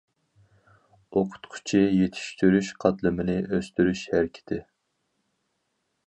[1.19, 4.59] ئوقۇتقۇچى يېتىشتۈرۈش قاتلىمىنى ئۆستۈرۈش ھەرىكىتى.